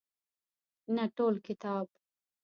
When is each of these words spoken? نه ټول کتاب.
نه 0.95 1.03
ټول 1.15 1.33
کتاب. 1.45 1.87